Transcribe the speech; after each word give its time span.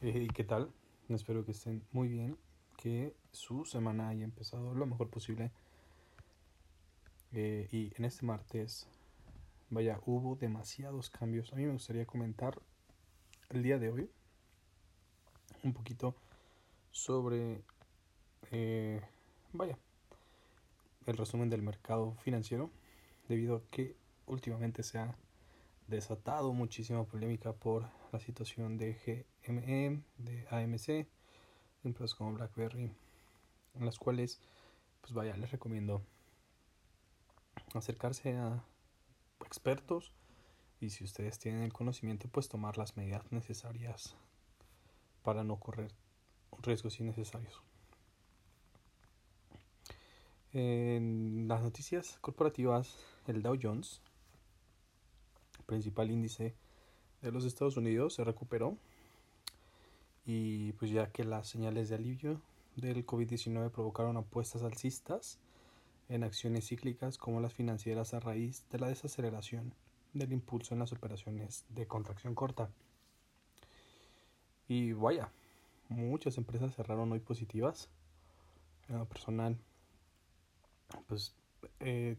Eh, 0.00 0.26
¿Y 0.26 0.28
qué 0.28 0.44
tal? 0.44 0.70
Espero 1.08 1.44
que 1.44 1.50
estén 1.50 1.82
muy 1.90 2.06
bien, 2.06 2.38
que 2.76 3.16
su 3.32 3.64
semana 3.64 4.08
haya 4.08 4.22
empezado 4.22 4.72
lo 4.72 4.86
mejor 4.86 5.10
posible. 5.10 5.50
Eh, 7.32 7.68
y 7.72 7.92
en 7.96 8.04
este 8.04 8.24
martes, 8.24 8.86
vaya, 9.70 9.98
hubo 10.06 10.36
demasiados 10.36 11.10
cambios. 11.10 11.52
A 11.52 11.56
mí 11.56 11.64
me 11.64 11.72
gustaría 11.72 12.06
comentar 12.06 12.60
el 13.50 13.64
día 13.64 13.80
de 13.80 13.90
hoy 13.90 14.08
un 15.64 15.72
poquito 15.72 16.14
sobre, 16.92 17.64
eh, 18.52 19.02
vaya, 19.52 19.76
el 21.06 21.16
resumen 21.16 21.50
del 21.50 21.62
mercado 21.62 22.14
financiero, 22.22 22.70
debido 23.28 23.56
a 23.56 23.62
que 23.72 23.96
últimamente 24.26 24.84
se 24.84 24.98
ha 24.98 25.16
desatado 25.88 26.52
muchísima 26.52 27.04
polémica 27.04 27.52
por 27.52 27.88
la 28.12 28.20
situación 28.20 28.76
de 28.76 28.94
GME, 29.46 30.02
de 30.18 30.46
AMC, 30.50 31.08
empresas 31.82 32.14
como 32.14 32.34
BlackBerry, 32.34 32.92
en 33.74 33.84
las 33.84 33.98
cuales, 33.98 34.40
pues 35.00 35.14
vaya, 35.14 35.36
les 35.36 35.50
recomiendo 35.50 36.02
acercarse 37.74 38.36
a 38.36 38.62
expertos 39.44 40.12
y 40.80 40.90
si 40.90 41.04
ustedes 41.04 41.38
tienen 41.38 41.62
el 41.62 41.72
conocimiento, 41.72 42.28
pues 42.28 42.48
tomar 42.48 42.76
las 42.76 42.96
medidas 42.96 43.32
necesarias 43.32 44.14
para 45.22 45.42
no 45.42 45.58
correr 45.58 45.90
riesgos 46.62 47.00
innecesarios. 47.00 47.62
En 50.52 51.46
las 51.48 51.62
noticias 51.62 52.18
corporativas, 52.20 52.96
el 53.26 53.42
Dow 53.42 53.58
Jones 53.60 54.00
principal 55.68 56.10
índice 56.10 56.54
de 57.20 57.30
los 57.30 57.44
Estados 57.44 57.76
Unidos 57.76 58.14
se 58.14 58.24
recuperó 58.24 58.76
y 60.24 60.72
pues 60.72 60.90
ya 60.90 61.10
que 61.12 61.24
las 61.24 61.46
señales 61.46 61.90
de 61.90 61.96
alivio 61.96 62.40
del 62.74 63.04
COVID-19 63.06 63.70
provocaron 63.70 64.16
apuestas 64.16 64.62
alcistas 64.62 65.38
en 66.08 66.24
acciones 66.24 66.66
cíclicas 66.68 67.18
como 67.18 67.40
las 67.40 67.52
financieras 67.52 68.14
a 68.14 68.20
raíz 68.20 68.64
de 68.70 68.78
la 68.78 68.88
desaceleración 68.88 69.74
del 70.14 70.32
impulso 70.32 70.72
en 70.72 70.80
las 70.80 70.92
operaciones 70.92 71.66
de 71.68 71.86
contracción 71.86 72.34
corta. 72.34 72.70
Y 74.68 74.92
vaya, 74.92 75.30
muchas 75.90 76.38
empresas 76.38 76.74
cerraron 76.74 77.12
hoy 77.12 77.20
positivas. 77.20 77.88
En 78.88 79.04
personal, 79.04 79.58
pues 81.08 81.34
eh, 81.80 82.16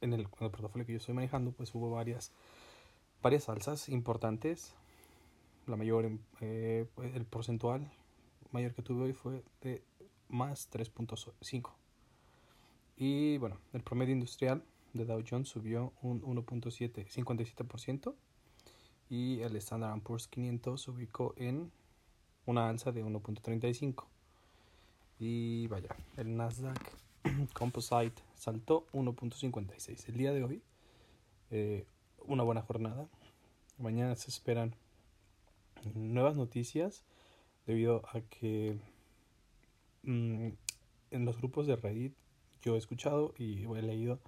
en 0.00 0.12
el, 0.12 0.28
portafolio 0.28 0.86
que 0.86 0.92
yo 0.92 0.98
estoy 0.98 1.14
manejando, 1.14 1.52
pues 1.52 1.74
hubo 1.74 1.90
varias, 1.90 2.32
varias 3.22 3.48
alzas 3.48 3.88
importantes. 3.88 4.74
La 5.66 5.76
mayor, 5.76 6.10
eh, 6.40 6.86
pues, 6.94 7.14
el 7.14 7.24
porcentual 7.24 7.90
mayor 8.52 8.74
que 8.74 8.82
tuve 8.82 9.04
hoy 9.04 9.12
fue 9.12 9.42
de 9.60 9.82
más 10.28 10.70
3.5. 10.70 11.70
Y 12.96 13.38
bueno, 13.38 13.56
el 13.72 13.82
promedio 13.82 14.12
industrial 14.12 14.62
de 14.92 15.04
Dow 15.04 15.22
Jones 15.28 15.48
subió 15.48 15.92
un 16.02 16.20
1.57% 16.22 18.14
y 19.08 19.40
el 19.40 19.56
Standard 19.56 20.00
Poor's 20.02 20.28
500 20.28 20.82
se 20.82 20.90
ubicó 20.90 21.34
en 21.36 21.70
una 22.46 22.68
alza 22.68 22.92
de 22.92 23.04
1.35. 23.04 24.04
Y 25.18 25.66
vaya, 25.66 25.94
el 26.16 26.36
Nasdaq 26.36 26.80
Composite 27.52 28.22
saltó 28.34 28.86
1.56. 28.92 30.08
El 30.08 30.16
día 30.16 30.32
de 30.32 30.44
hoy, 30.44 30.62
eh, 31.50 31.84
una 32.26 32.42
buena 32.42 32.62
jornada. 32.62 33.08
Mañana 33.78 34.14
se 34.16 34.30
esperan 34.30 34.74
nuevas 35.94 36.36
noticias 36.36 37.04
debido 37.66 38.02
a 38.12 38.20
que 38.20 38.78
mm, 40.02 40.48
en 41.10 41.24
los 41.24 41.38
grupos 41.38 41.66
de 41.66 41.76
Reddit 41.76 42.14
yo 42.62 42.74
he 42.74 42.78
escuchado 42.78 43.34
y 43.38 43.64
he 43.64 43.82
leído 43.82 44.18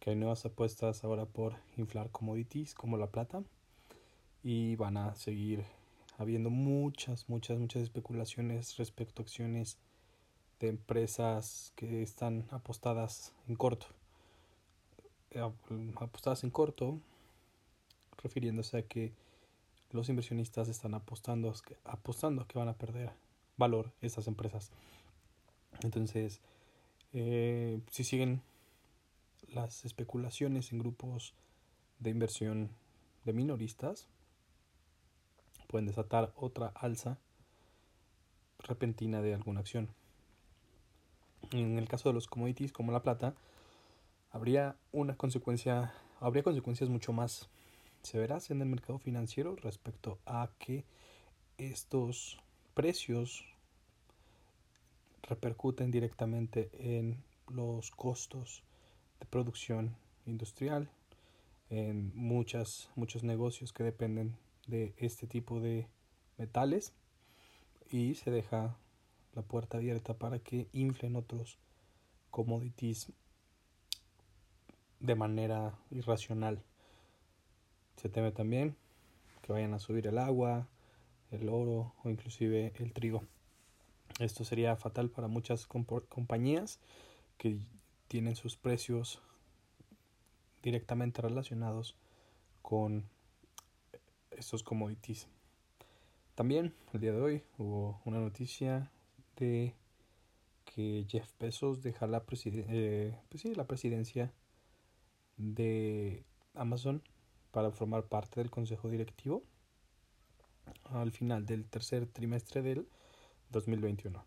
que 0.00 0.10
hay 0.10 0.16
nuevas 0.16 0.44
apuestas 0.44 1.02
ahora 1.02 1.26
por 1.26 1.56
inflar 1.76 2.10
commodities 2.10 2.74
como 2.74 2.98
la 2.98 3.08
plata 3.08 3.42
y 4.42 4.76
van 4.76 4.96
a 4.96 5.14
seguir 5.14 5.64
habiendo 6.18 6.50
muchas, 6.50 7.28
muchas, 7.28 7.58
muchas 7.58 7.82
especulaciones 7.82 8.76
respecto 8.76 9.22
a 9.22 9.24
acciones 9.24 9.78
de 10.60 10.68
empresas 10.68 11.72
que 11.76 12.02
están 12.02 12.46
apostadas 12.50 13.34
en 13.48 13.56
corto. 13.56 13.86
Eh, 15.30 15.40
apostadas 15.96 16.44
en 16.44 16.50
corto, 16.50 17.00
refiriéndose 18.22 18.78
a 18.78 18.82
que 18.82 19.12
los 19.90 20.08
inversionistas 20.08 20.68
están 20.68 20.94
apostando, 20.94 21.54
apostando 21.84 22.42
a 22.42 22.48
que 22.48 22.58
van 22.58 22.68
a 22.68 22.74
perder 22.74 23.12
valor 23.56 23.92
estas 24.00 24.26
empresas. 24.26 24.70
Entonces, 25.82 26.40
eh, 27.12 27.80
si 27.90 28.04
siguen 28.04 28.42
las 29.52 29.84
especulaciones 29.84 30.72
en 30.72 30.78
grupos 30.78 31.34
de 32.00 32.10
inversión 32.10 32.70
de 33.24 33.32
minoristas, 33.32 34.08
pueden 35.68 35.86
desatar 35.86 36.32
otra 36.36 36.68
alza 36.74 37.18
repentina 38.58 39.22
de 39.22 39.34
alguna 39.34 39.60
acción. 39.60 39.88
En 41.54 41.78
el 41.78 41.86
caso 41.86 42.08
de 42.08 42.14
los 42.14 42.26
commodities 42.26 42.72
como 42.72 42.90
la 42.90 43.04
plata, 43.04 43.32
habría 44.32 44.74
una 44.90 45.16
consecuencia, 45.16 45.94
habría 46.18 46.42
consecuencias 46.42 46.90
mucho 46.90 47.12
más 47.12 47.48
severas 48.02 48.50
en 48.50 48.60
el 48.60 48.66
mercado 48.66 48.98
financiero 48.98 49.54
respecto 49.54 50.18
a 50.26 50.50
que 50.58 50.84
estos 51.56 52.40
precios 52.74 53.44
repercuten 55.22 55.92
directamente 55.92 56.70
en 56.72 57.22
los 57.48 57.92
costos 57.92 58.64
de 59.20 59.26
producción 59.26 59.94
industrial, 60.26 60.88
en 61.70 62.10
muchas, 62.16 62.90
muchos 62.96 63.22
negocios 63.22 63.72
que 63.72 63.84
dependen 63.84 64.36
de 64.66 64.92
este 64.96 65.28
tipo 65.28 65.60
de 65.60 65.86
metales 66.36 66.92
y 67.92 68.16
se 68.16 68.32
deja 68.32 68.76
la 69.34 69.42
puerta 69.42 69.78
abierta 69.78 70.14
para 70.14 70.38
que 70.38 70.68
inflen 70.72 71.16
otros 71.16 71.58
commodities 72.30 73.12
de 75.00 75.14
manera 75.14 75.74
irracional. 75.90 76.62
Se 77.96 78.08
teme 78.08 78.32
también 78.32 78.76
que 79.42 79.52
vayan 79.52 79.74
a 79.74 79.78
subir 79.78 80.06
el 80.06 80.18
agua, 80.18 80.66
el 81.30 81.48
oro 81.48 81.94
o 82.02 82.10
inclusive 82.10 82.72
el 82.76 82.92
trigo. 82.92 83.22
Esto 84.18 84.44
sería 84.44 84.76
fatal 84.76 85.10
para 85.10 85.28
muchas 85.28 85.66
compañías 85.66 86.78
que 87.36 87.58
tienen 88.08 88.36
sus 88.36 88.56
precios 88.56 89.20
directamente 90.62 91.20
relacionados 91.20 91.96
con 92.62 93.04
estos 94.30 94.62
commodities. 94.62 95.26
También 96.34 96.74
el 96.92 97.00
día 97.00 97.12
de 97.12 97.20
hoy 97.20 97.42
hubo 97.58 98.00
una 98.04 98.18
noticia 98.18 98.90
de 99.36 99.74
que 100.64 101.06
Jeff 101.08 101.30
Bezos 101.38 101.82
deja 101.82 102.06
la, 102.06 102.24
eh, 102.44 103.18
pues 103.28 103.44
la 103.56 103.66
presidencia 103.66 104.32
de 105.36 106.24
Amazon 106.54 107.02
para 107.50 107.70
formar 107.70 108.04
parte 108.04 108.40
del 108.40 108.50
consejo 108.50 108.88
directivo 108.88 109.42
al 110.84 111.12
final 111.12 111.46
del 111.46 111.64
tercer 111.66 112.06
trimestre 112.06 112.62
del 112.62 112.88
2021. 113.50 114.24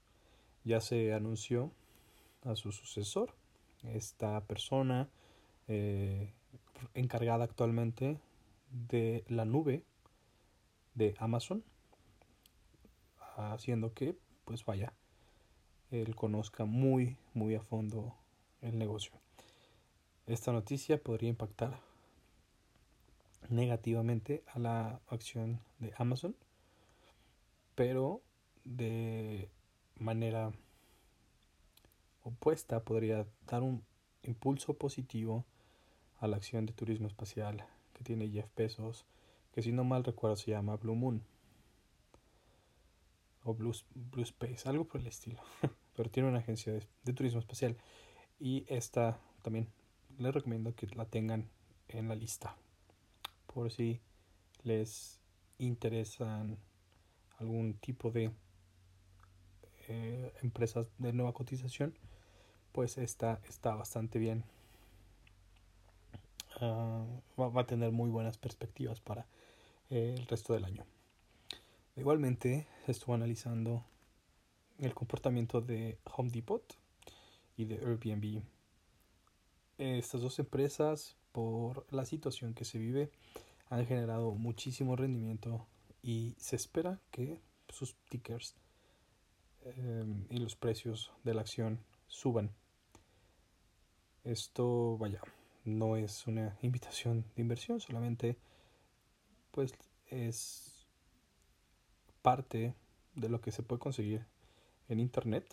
Ya 0.63 0.81
se 0.81 1.13
anunció 1.13 1.71
a 2.43 2.55
su 2.55 2.71
sucesor, 2.71 3.33
esta 3.83 4.41
persona 4.45 5.09
eh, 5.67 6.31
encargada 6.93 7.43
actualmente 7.43 8.19
de 8.71 9.23
la 9.27 9.45
nube 9.45 9.83
de 10.95 11.15
Amazon, 11.19 11.63
haciendo 13.35 13.93
que 13.93 14.17
pues 14.47 14.63
vaya, 14.63 14.93
él 15.91 16.15
conozca 16.15 16.63
muy, 16.63 17.17
muy 17.33 17.53
a 17.55 17.61
fondo 17.61 18.15
el 18.61 18.79
negocio. 18.79 19.11
Esta 20.25 20.53
noticia 20.53 21.03
podría 21.03 21.29
impactar 21.29 21.81
negativamente 23.49 24.43
a 24.47 24.59
la 24.59 25.01
acción 25.09 25.59
de 25.79 25.93
Amazon, 25.97 26.33
pero 27.75 28.21
de 28.63 29.49
manera 29.97 30.53
opuesta 32.23 32.85
podría 32.85 33.27
dar 33.47 33.63
un 33.63 33.83
impulso 34.23 34.75
positivo 34.75 35.43
a 36.21 36.27
la 36.27 36.37
acción 36.37 36.65
de 36.65 36.71
turismo 36.71 37.07
espacial 37.07 37.65
que 37.93 38.05
tiene 38.05 38.29
Jeff 38.29 38.47
Bezos, 38.55 39.05
que 39.53 39.61
si 39.61 39.73
no 39.73 39.83
mal 39.83 40.05
recuerdo 40.05 40.37
se 40.37 40.51
llama 40.51 40.77
Blue 40.77 40.95
Moon 40.95 41.21
o 43.47 43.53
Blue, 43.53 43.73
Space, 44.23 44.67
algo 44.67 44.85
por 44.85 44.99
el 44.99 45.07
estilo. 45.07 45.41
Pero 45.95 46.09
tiene 46.09 46.29
una 46.29 46.39
agencia 46.39 46.73
de, 46.73 47.13
turismo 47.13 47.39
espacial. 47.39 47.77
Y 48.39 48.65
esta 48.67 49.19
también 49.41 49.67
les 50.19 50.33
recomiendo 50.33 50.75
que 50.75 50.87
la 50.87 51.05
tengan 51.05 51.49
en 51.87 52.09
la 52.09 52.15
lista. 52.15 52.55
Por 53.53 53.71
si 53.71 54.01
les 54.63 55.19
interesan 55.57 56.57
algún 57.39 57.75
tipo 57.75 58.11
de 58.11 58.31
eh, 59.87 60.33
empresas 60.43 60.87
de 60.97 61.13
nueva 61.13 61.33
cotización, 61.33 61.97
pues 62.73 62.97
esta 62.97 63.39
está 63.47 63.75
bastante 63.75 64.19
bien. 64.19 64.43
Ah, 66.59 67.05
va, 67.39 67.61
a 67.61 67.65
tener 67.65 67.91
muy 67.91 68.09
buenas 68.09 68.37
perspectivas 68.37 68.99
para 68.99 69.25
eh, 69.89 70.15
el 70.17 70.27
resto 70.27 70.53
del 70.53 70.65
año. 70.65 70.85
Igualmente, 71.97 72.67
estuvo 72.85 73.15
analizando 73.15 73.83
el 74.77 74.93
comportamiento 74.93 75.61
de 75.61 75.97
Home 76.15 76.29
Depot 76.29 76.77
y 77.57 77.65
de 77.65 77.77
Airbnb. 77.77 78.43
Estas 79.79 80.21
dos 80.21 80.37
empresas, 80.37 81.17
por 81.31 81.91
la 81.91 82.05
situación 82.05 82.53
que 82.53 82.65
se 82.65 82.77
vive, 82.77 83.09
han 83.71 83.87
generado 83.87 84.33
muchísimo 84.33 84.95
rendimiento 84.95 85.65
y 86.03 86.35
se 86.37 86.55
espera 86.55 87.01
que 87.09 87.41
sus 87.67 87.95
tickers 88.09 88.53
em, 89.65 90.27
y 90.29 90.37
los 90.37 90.55
precios 90.55 91.11
de 91.23 91.33
la 91.33 91.41
acción 91.41 91.79
suban. 92.05 92.51
Esto, 94.23 94.99
vaya, 94.99 95.21
no 95.65 95.97
es 95.97 96.27
una 96.27 96.59
invitación 96.61 97.25
de 97.35 97.41
inversión, 97.41 97.79
solamente 97.79 98.37
pues 99.49 99.73
es 100.11 100.76
parte 102.27 102.75
de 103.15 103.29
lo 103.29 103.39
que 103.39 103.53
se 103.53 103.63
puede 103.63 103.79
conseguir 103.79 104.25
en 104.89 104.99
internet. 104.99 105.45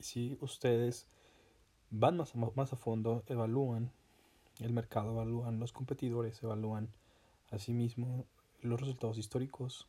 Si 0.00 0.38
ustedes 0.40 1.06
van 1.90 2.16
más 2.16 2.72
a, 2.72 2.76
fondo, 2.76 3.22
evalúan 3.26 3.92
el 4.60 4.72
mercado, 4.72 5.12
evalúan 5.12 5.60
los 5.60 5.74
competidores, 5.74 6.42
evalúan 6.42 6.88
asimismo 7.50 8.24
los 8.62 8.80
resultados 8.80 9.18
históricos 9.18 9.88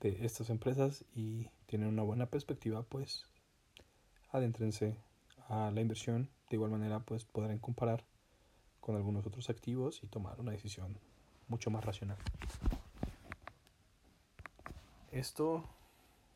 de 0.00 0.24
estas 0.24 0.48
empresas 0.48 1.04
y 1.12 1.48
tienen 1.66 1.88
una 1.88 2.04
buena 2.04 2.26
perspectiva, 2.26 2.84
pues 2.84 3.26
adéntrense 4.30 4.96
a 5.48 5.72
la 5.72 5.80
inversión. 5.80 6.28
De 6.50 6.54
igual 6.54 6.70
manera, 6.70 7.00
pues 7.00 7.24
podrán 7.24 7.58
comparar 7.58 8.04
con 8.80 8.94
algunos 8.94 9.26
otros 9.26 9.50
activos 9.50 10.04
y 10.04 10.06
tomar 10.06 10.38
una 10.38 10.52
decisión 10.52 10.96
mucho 11.48 11.68
más 11.72 11.84
racional. 11.84 12.18
Esto 15.12 15.68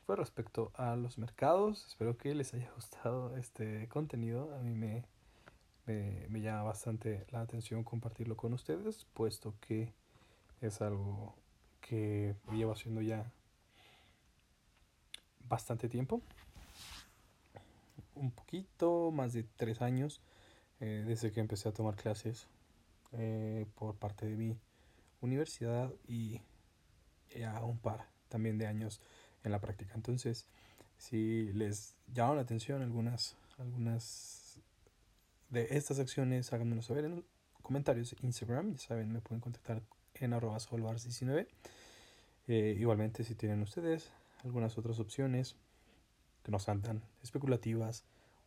fue 0.05 0.17
respecto 0.17 0.73
a 0.75 0.97
los 0.97 1.17
mercados. 1.17 1.87
Espero 1.87 2.19
que 2.19 2.35
les 2.35 2.55
haya 2.55 2.73
gustado 2.75 3.37
este 3.37 3.89
contenido. 3.89 4.53
A 4.57 4.59
mí 4.63 4.75
me, 4.75 5.05
me, 5.87 6.41
llama 6.41 6.65
bastante 6.65 7.25
la 7.31 7.43
atención 7.43 7.85
compartirlo 7.85 8.37
con 8.37 8.53
ustedes, 8.53 9.07
puesto 9.15 9.55
que 9.61 9.93
es 10.61 10.81
algo 10.81 11.37
que 11.81 12.35
llevo 12.51 12.73
haciendo 12.73 13.01
ya 13.01 13.31
bastante 15.49 15.89
tiempo. 15.89 16.21
Un 18.17 18.33
poquito 18.33 19.13
más 19.13 19.35
de 19.35 19.45
tres 19.45 19.83
años 19.83 20.21
eh, 20.81 21.05
desde 21.07 21.31
que 21.31 21.39
empecé 21.39 21.69
a 21.69 21.73
tomar 21.73 21.95
clases 21.95 22.49
eh, 23.13 23.67
por 23.77 23.95
parte 23.95 24.27
de 24.27 24.37
mi 24.37 24.59
universidad 25.21 25.93
y 26.09 26.41
ya 27.37 27.63
un 27.63 27.79
par 27.79 28.14
también 28.35 28.59
de 28.59 28.67
años 28.67 29.01
en 29.45 29.53
la 29.53 29.61
práctica. 29.61 29.93
Entonces, 29.95 30.45
si 30.99 31.53
les 31.53 31.95
llama 32.13 32.35
la 32.35 32.41
atención 32.41 32.83
algunas, 32.83 33.37
algunas 33.59 34.59
de 35.51 35.69
estas 35.71 36.01
acciones, 36.01 36.53
háganmelo 36.53 36.83
saber 36.83 37.05
en 37.05 37.25
comentarios 37.63 38.17
Instagram. 38.23 38.73
Ya 38.73 38.79
saben, 38.79 39.13
me 39.13 39.21
pueden 39.21 39.41
contactar 39.41 39.83
en 40.15 40.33
arroba 40.33 40.57
solvars19. 40.57 41.47
Eh, 42.49 42.77
igualmente, 42.77 43.23
si 43.23 43.37
tienen 43.37 43.63
ustedes 43.63 44.11
algunas 44.43 44.77
otras 44.79 44.99
opciones 44.99 45.55
que 46.43 46.51
no 46.51 46.59
sean 46.59 46.83
tan 46.83 47.03
especulativas 47.23 48.03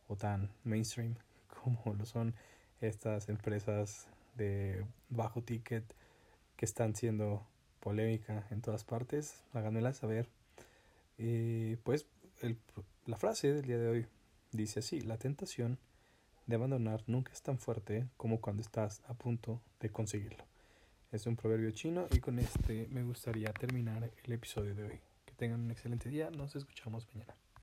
o 0.06 0.16
tan 0.16 0.50
mainstream 0.64 1.14
como 1.62 1.94
lo 1.94 2.04
son 2.04 2.34
estas 2.82 3.30
empresas 3.30 4.06
de 4.36 4.84
bajo 5.08 5.40
ticket 5.42 5.82
que 6.56 6.66
están 6.66 6.94
siendo 6.94 7.46
polémica 7.88 8.46
en 8.50 8.60
todas 8.60 8.84
partes, 8.84 9.42
háganmela 9.54 9.94
saber. 9.94 10.28
Pues 11.84 12.04
la 13.06 13.16
frase 13.16 13.54
del 13.54 13.64
día 13.64 13.78
de 13.78 13.88
hoy 13.88 14.06
dice 14.52 14.80
así, 14.80 15.00
la 15.00 15.16
tentación 15.16 15.78
de 16.46 16.56
abandonar 16.56 17.02
nunca 17.06 17.32
es 17.32 17.40
tan 17.40 17.58
fuerte 17.58 18.06
como 18.18 18.42
cuando 18.42 18.60
estás 18.60 19.00
a 19.08 19.14
punto 19.14 19.62
de 19.80 19.88
conseguirlo. 19.88 20.44
Es 21.12 21.26
un 21.26 21.36
proverbio 21.36 21.70
chino 21.70 22.08
y 22.10 22.20
con 22.20 22.38
este 22.38 22.88
me 22.90 23.02
gustaría 23.04 23.54
terminar 23.54 24.10
el 24.22 24.32
episodio 24.32 24.74
de 24.74 24.82
hoy. 24.82 25.00
Que 25.24 25.32
tengan 25.32 25.60
un 25.60 25.70
excelente 25.70 26.10
día, 26.10 26.28
nos 26.30 26.56
escuchamos 26.56 27.08
mañana. 27.14 27.34